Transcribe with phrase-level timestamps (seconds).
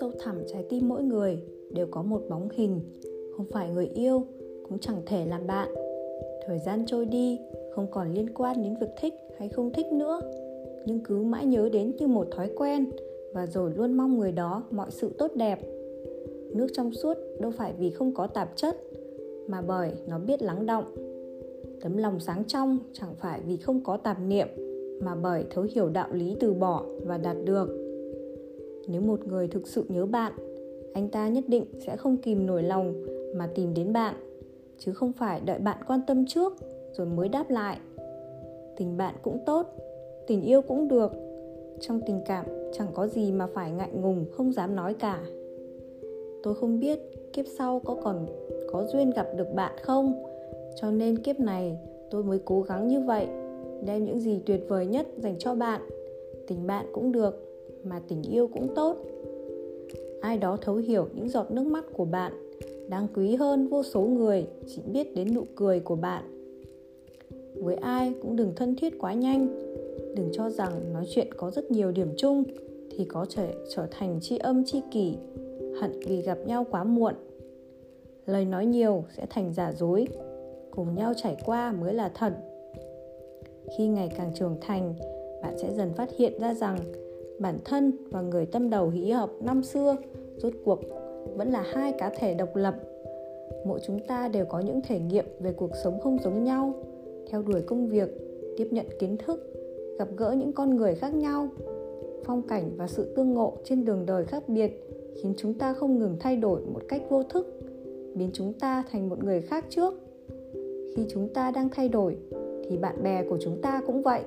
[0.00, 1.38] sâu thẳm trái tim mỗi người
[1.70, 2.80] đều có một bóng hình.
[3.36, 4.26] Không phải người yêu
[4.68, 5.68] cũng chẳng thể làm bạn.
[6.46, 7.38] Thời gian trôi đi,
[7.74, 10.20] không còn liên quan đến việc thích hay không thích nữa.
[10.86, 12.90] Nhưng cứ mãi nhớ đến như một thói quen
[13.34, 15.58] và rồi luôn mong người đó mọi sự tốt đẹp.
[16.54, 18.76] Nước trong suốt đâu phải vì không có tạp chất,
[19.48, 20.84] mà bởi nó biết lắng động.
[21.80, 24.48] Tấm lòng sáng trong chẳng phải vì không có tạp niệm,
[25.00, 27.85] mà bởi thấu hiểu đạo lý từ bỏ và đạt được
[28.88, 30.32] nếu một người thực sự nhớ bạn,
[30.94, 32.94] anh ta nhất định sẽ không kìm nổi lòng
[33.34, 34.14] mà tìm đến bạn,
[34.78, 36.52] chứ không phải đợi bạn quan tâm trước
[36.92, 37.78] rồi mới đáp lại.
[38.76, 39.66] Tình bạn cũng tốt,
[40.26, 41.12] tình yêu cũng được.
[41.80, 45.22] Trong tình cảm, chẳng có gì mà phải ngại ngùng, không dám nói cả.
[46.42, 46.98] Tôi không biết
[47.32, 48.26] kiếp sau có còn
[48.72, 50.22] có duyên gặp được bạn không,
[50.76, 51.78] cho nên kiếp này
[52.10, 53.26] tôi mới cố gắng như vậy,
[53.84, 55.80] đem những gì tuyệt vời nhất dành cho bạn.
[56.46, 57.55] Tình bạn cũng được
[57.88, 58.96] mà tình yêu cũng tốt.
[60.20, 62.32] Ai đó thấu hiểu những giọt nước mắt của bạn,
[62.88, 66.24] đáng quý hơn vô số người chỉ biết đến nụ cười của bạn.
[67.62, 69.48] Với ai cũng đừng thân thiết quá nhanh.
[70.16, 72.44] Đừng cho rằng nói chuyện có rất nhiều điểm chung
[72.90, 75.16] thì có thể trở thành tri âm tri kỷ,
[75.80, 77.14] hận vì gặp nhau quá muộn.
[78.26, 80.06] Lời nói nhiều sẽ thành giả dối,
[80.70, 82.32] cùng nhau trải qua mới là thật.
[83.78, 84.94] Khi ngày càng trưởng thành,
[85.42, 86.78] bạn sẽ dần phát hiện ra rằng
[87.38, 89.96] bản thân và người tâm đầu hí hợp năm xưa.
[90.36, 90.80] Rốt cuộc,
[91.36, 92.74] vẫn là hai cá thể độc lập.
[93.66, 96.74] Mỗi chúng ta đều có những thể nghiệm về cuộc sống không giống nhau.
[97.30, 98.08] Theo đuổi công việc,
[98.56, 99.52] tiếp nhận kiến thức,
[99.98, 101.48] gặp gỡ những con người khác nhau.
[102.24, 104.86] Phong cảnh và sự tương ngộ trên đường đời khác biệt
[105.22, 107.60] khiến chúng ta không ngừng thay đổi một cách vô thức,
[108.14, 109.94] biến chúng ta thành một người khác trước.
[110.96, 112.16] Khi chúng ta đang thay đổi,
[112.68, 114.20] thì bạn bè của chúng ta cũng vậy.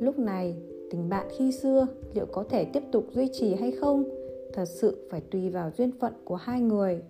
[0.00, 0.54] Lúc này
[0.90, 4.04] tình bạn khi xưa liệu có thể tiếp tục duy trì hay không?
[4.52, 7.02] Thật sự phải tùy vào duyên phận của hai người.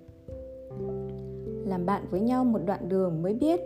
[1.66, 3.60] Làm bạn với nhau một đoạn đường mới biết.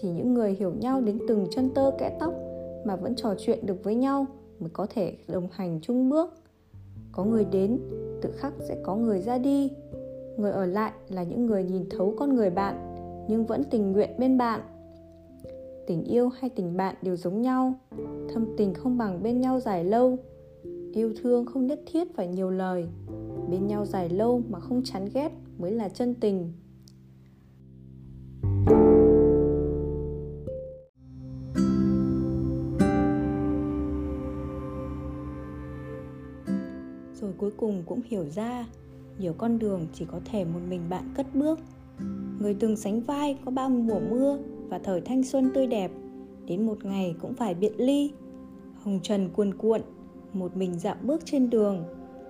[0.00, 2.34] Chỉ những người hiểu nhau đến từng chân tơ kẽ tóc
[2.84, 4.26] mà vẫn trò chuyện được với nhau
[4.58, 6.34] mới có thể đồng hành chung bước.
[7.12, 7.78] Có người đến,
[8.22, 9.70] tự khắc sẽ có người ra đi.
[10.36, 12.94] Người ở lại là những người nhìn thấu con người bạn,
[13.28, 14.60] nhưng vẫn tình nguyện bên bạn
[15.86, 17.74] tình yêu hay tình bạn đều giống nhau.
[18.34, 20.18] Thâm tình không bằng bên nhau dài lâu.
[20.92, 22.86] Yêu thương không nhất thiết phải nhiều lời.
[23.50, 26.52] Bên nhau dài lâu mà không chán ghét mới là chân tình.
[37.20, 38.66] Rồi cuối cùng cũng hiểu ra,
[39.18, 41.58] nhiều con đường chỉ có thể một mình bạn cất bước.
[42.40, 45.90] Người từng sánh vai có bao mùa mưa và thời thanh xuân tươi đẹp.
[46.46, 48.12] Đến một ngày cũng phải biệt ly.
[48.82, 49.80] Hồng trần cuồn cuộn,
[50.32, 51.84] một mình dạo bước trên đường.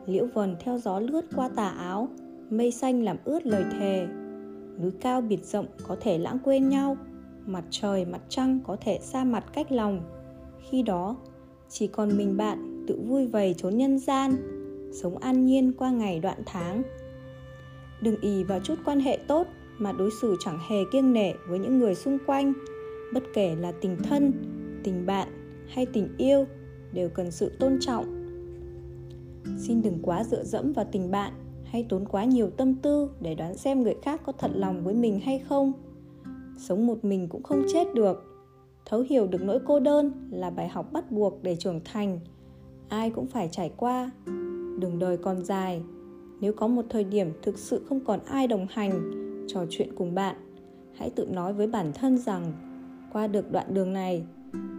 [0.07, 2.09] Liễu vần theo gió lướt qua tà áo,
[2.51, 4.07] mây xanh làm ướt lời thề.
[4.83, 6.97] Núi cao biệt rộng có thể lãng quên nhau,
[7.47, 10.01] mặt trời mặt trăng có thể xa mặt cách lòng.
[10.71, 11.17] Khi đó,
[11.69, 14.33] chỉ còn mình bạn tự vui vầy trốn nhân gian,
[14.93, 16.83] sống an nhiên qua ngày đoạn tháng.
[18.01, 19.47] Đừng ì vào chút quan hệ tốt
[19.79, 22.53] mà đối xử chẳng hề kiêng nể với những người xung quanh.
[23.13, 24.33] Bất kể là tình thân,
[24.85, 25.29] tình bạn
[25.69, 26.45] hay tình yêu,
[26.93, 28.05] đều cần sự tôn trọng.
[29.59, 31.33] Xin đừng quá dựa dẫm vào tình bạn
[31.65, 34.95] hay tốn quá nhiều tâm tư để đoán xem người khác có thật lòng với
[34.95, 35.73] mình hay không.
[36.59, 38.25] Sống một mình cũng không chết được.
[38.85, 42.21] Thấu hiểu được nỗi cô đơn là bài học bắt buộc để trưởng thành.
[42.89, 44.11] Ai cũng phải trải qua.
[44.79, 45.83] Đường đời còn dài.
[46.41, 50.15] Nếu có một thời điểm thực sự không còn ai đồng hành trò chuyện cùng
[50.15, 50.37] bạn.
[50.95, 52.53] Hãy tự nói với bản thân rằng,
[53.13, 54.25] qua được đoạn đường này,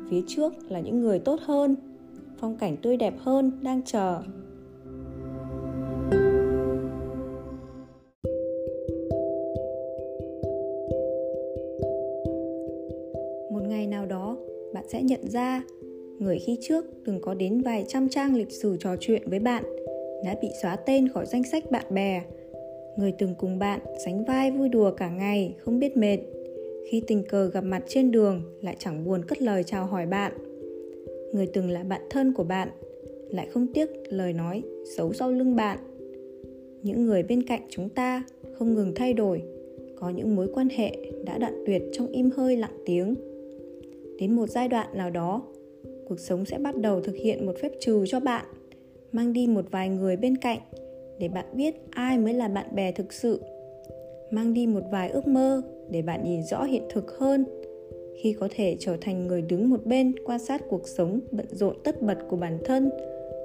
[0.10, 1.76] phía trước là những người tốt hơn,
[2.38, 4.22] phong cảnh tươi đẹp hơn đang chờ.
[13.52, 14.38] Một ngày nào đó,
[14.74, 15.64] bạn sẽ nhận ra,
[16.20, 19.63] người khi trước từng có đến vài trăm trang lịch sử trò chuyện với bạn,
[20.25, 22.24] đã bị xóa tên khỏi danh sách bạn bè
[22.98, 26.18] người từng cùng bạn sánh vai vui đùa cả ngày, không biết mệt.
[26.90, 30.32] Khi tình cờ gặp mặt trên đường, lại chẳng buồn cất lời chào hỏi bạn.
[31.34, 32.70] Người từng là bạn thân của bạn,
[33.30, 34.64] lại không tiếc lời nói
[34.98, 35.78] xấu sau lưng bạn.
[36.84, 38.24] Những người bên cạnh chúng ta
[38.54, 39.42] không ngừng thay đổi,
[39.96, 43.16] có những mối quan hệ đã đoạn tuyệt trong im hơi lặng tiếng.
[44.20, 45.42] Đến một giai đoạn nào đó,
[46.08, 48.46] cuộc sống sẽ bắt đầu thực hiện một phép trừ cho bạn,
[49.12, 50.60] mang đi một vài người bên cạnh
[51.19, 53.42] để bạn biết ai mới là bạn bè thực sự.
[54.31, 57.46] Mang đi một vài ước mơ để bạn nhìn rõ hiện thực hơn.
[58.22, 61.75] Khi có thể trở thành người đứng một bên quan sát cuộc sống bận rộn
[61.84, 62.90] tất bật của bản thân,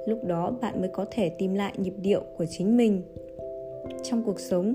[0.07, 3.03] lúc đó bạn mới có thể tìm lại nhịp điệu của chính mình.
[4.03, 4.75] Trong cuộc sống,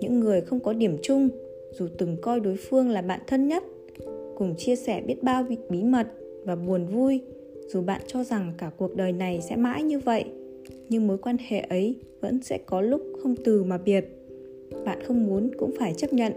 [0.00, 1.28] những người không có điểm chung,
[1.70, 3.64] dù từng coi đối phương là bạn thân nhất,
[4.36, 6.06] cùng chia sẻ biết bao bí mật
[6.44, 7.20] và buồn vui,
[7.68, 10.24] dù bạn cho rằng cả cuộc đời này sẽ mãi như vậy
[10.88, 14.04] nhưng mối quan hệ ấy vẫn sẽ có lúc không từ mà biệt.
[14.84, 16.32] Bạn không muốn cũng phải chấp nhận.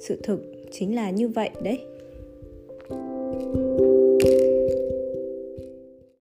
[0.00, 1.78] Sự thực chính là như vậy đấy.